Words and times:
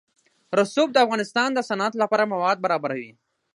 رسوب 0.59 0.87
د 0.93 0.97
افغانستان 1.05 1.49
د 1.53 1.59
صنعت 1.69 1.93
لپاره 2.01 2.29
مواد 2.33 2.57
برابروي. 2.65 3.11